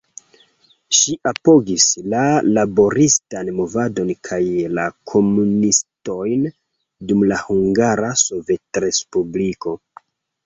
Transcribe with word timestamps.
Ŝi 0.99 1.11
apogis 1.31 1.83
la 2.13 2.21
laboristan 2.55 3.51
movadon 3.57 4.09
kaj 4.29 4.39
la 4.77 4.85
komunistojn 5.11 6.47
dum 7.11 7.23
la 7.33 7.39
Hungara 7.43 8.09
Sovetrespubliko. 8.23 9.75